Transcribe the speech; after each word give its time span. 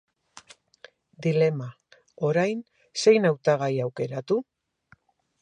Dilema, 1.25 1.67
orain, 2.29 2.65
zein 3.05 3.29
hautagai 3.31 3.73
aukeratu? 3.87 4.41